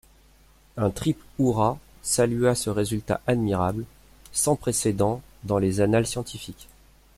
[0.77, 3.85] Un triple hurrah salua ce résultat admirable,
[4.31, 6.69] sans précédent dans les annales scientifiques!